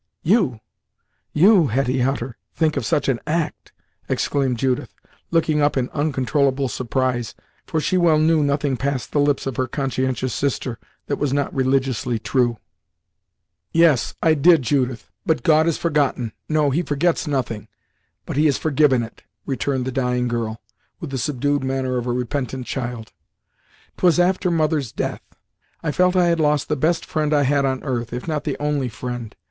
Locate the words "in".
5.77-5.89